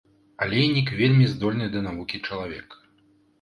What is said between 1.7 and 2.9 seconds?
да навукі чалавек.